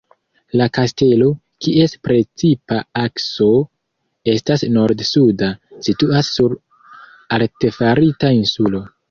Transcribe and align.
La 0.59 0.67
kastelo, 0.75 1.25
kies 1.65 1.91
precipa 2.07 2.77
akso 3.01 3.49
estas 4.33 4.65
nord-suda, 4.79 5.51
situas 5.91 6.33
sur 6.39 6.57
artefarita 7.39 8.35
insulo. 8.41 8.85